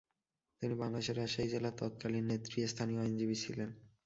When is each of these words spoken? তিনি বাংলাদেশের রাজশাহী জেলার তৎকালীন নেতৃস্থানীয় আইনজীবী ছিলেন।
তিনি 0.61 0.73
বাংলাদেশের 0.75 1.17
রাজশাহী 1.17 1.49
জেলার 1.49 1.77
তৎকালীন 1.77 2.23
নেতৃস্থানীয় 2.27 3.01
আইনজীবী 3.01 3.37
ছিলেন। 3.43 3.69